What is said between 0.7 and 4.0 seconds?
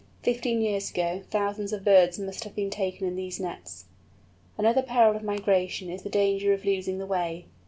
ago thousands of birds must have been taken in these nets.